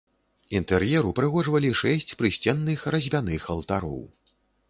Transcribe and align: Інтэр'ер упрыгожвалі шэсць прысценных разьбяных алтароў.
Інтэр'ер 0.59 1.03
упрыгожвалі 1.09 1.69
шэсць 1.81 2.15
прысценных 2.23 2.87
разьбяных 2.95 3.47
алтароў. 3.57 4.01